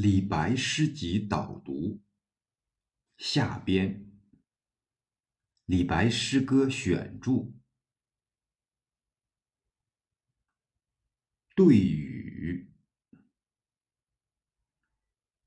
[0.00, 2.00] 李白诗集导读
[3.16, 4.08] 下编，
[5.64, 7.58] 李白诗歌选注。
[11.56, 12.70] 对语，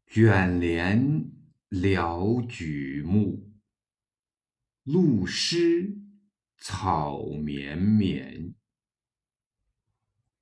[0.05, 1.31] 卷帘
[1.69, 3.53] 了举目，
[4.83, 5.97] 露湿
[6.57, 8.53] 草绵绵，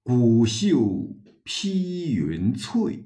[0.01, 3.05] 古秀披云翠。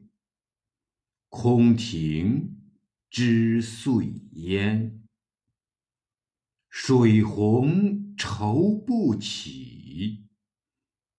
[1.36, 2.62] 空庭
[3.10, 5.04] 知岁烟，
[6.70, 10.28] 水红愁不起，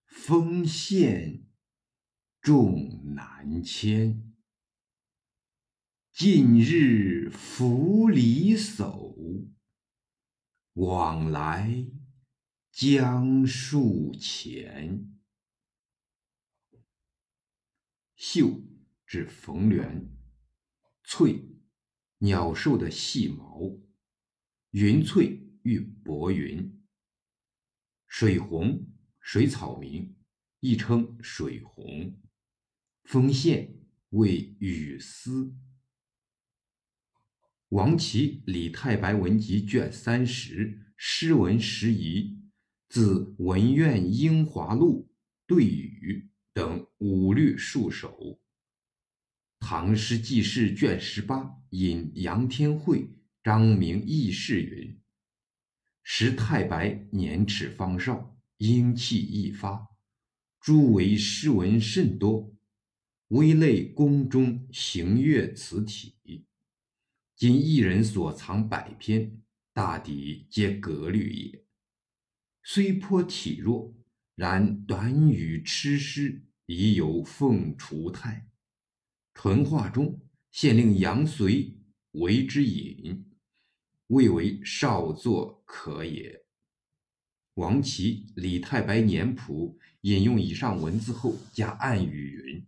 [0.06, 1.45] 风线
[2.41, 4.32] 重难牵。
[6.12, 9.48] 近日拂离叟，
[10.74, 11.88] 往来
[12.70, 15.12] 江树前。
[18.14, 18.73] 秀。
[19.06, 20.08] 指缝纫，
[21.04, 21.44] 翠，
[22.19, 23.78] 鸟兽的细毛，
[24.70, 26.83] 云翠喻薄云，
[28.08, 28.86] 水红，
[29.20, 30.16] 水草名，
[30.60, 32.19] 亦称水红，
[33.05, 33.77] 风线
[34.10, 35.55] 为雨丝。
[37.69, 42.41] 王琦《李太白文集》卷三十诗文拾遗，
[42.88, 45.10] 自《文苑英华录》
[45.47, 48.08] 对语等五律数首。
[49.77, 53.11] 《唐诗纪事卷十八引杨天惠、
[53.42, 55.00] 张明义士云
[56.05, 59.89] ：“时太白年齿方少，英气亦发，
[60.61, 62.55] 诸为诗文甚多，
[63.31, 66.14] 微类宫中行乐词体。
[67.34, 71.64] 今一人所藏百篇，大抵皆格律也。
[72.62, 73.92] 虽颇体弱，
[74.36, 78.48] 然短语痴诗已有凤雏态。”
[79.34, 80.18] 淳化中，
[80.50, 81.77] 县令杨随
[82.12, 83.27] 为之引，
[84.06, 86.44] 谓为少作可也。
[87.54, 92.66] 王琦《李太白年谱》引用以上文字后，加暗语云：“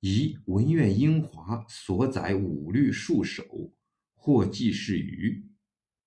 [0.00, 3.72] 以文苑英华所载五律数首，
[4.14, 5.46] 或记事于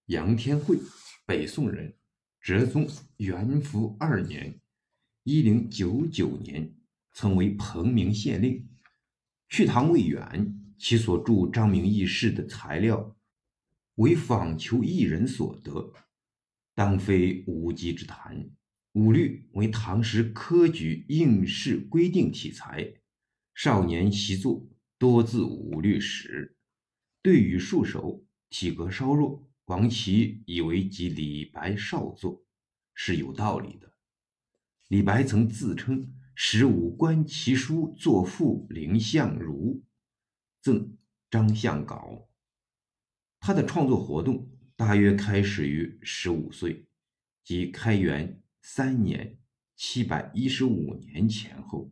[0.05, 0.77] 杨天惠，
[1.25, 1.95] 北宋人，
[2.39, 2.87] 哲宗
[3.17, 4.61] 元符二年
[5.23, 6.75] （一零九九年），
[7.13, 8.67] 曾为彭明县令。”
[9.51, 13.17] 去唐未远，其所著张明义事的材料，
[13.95, 15.91] 为访求一人所得，
[16.73, 18.49] 当非无稽之谈。
[18.93, 22.93] 五律为唐时科举应试规定题材，
[23.53, 24.65] 少年习作，
[24.97, 26.55] 多自五律史。
[27.21, 32.45] 对语数首，体格稍弱，王琦以为即李白少作，
[32.93, 33.91] 是有道理的。
[34.87, 36.09] 李白曾自称。
[36.43, 39.83] 十五观其书作赋林相如，
[40.59, 40.97] 赠
[41.29, 42.25] 张相镐。
[43.39, 46.87] 他的创作活动大约开始于十五岁，
[47.43, 49.37] 即开元三年
[49.77, 51.91] （七百一十五年）前后。